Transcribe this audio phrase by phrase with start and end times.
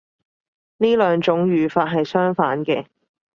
[0.79, 2.87] 呢兩種語法係相反嘅